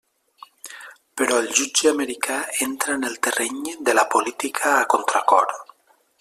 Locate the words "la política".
4.01-4.75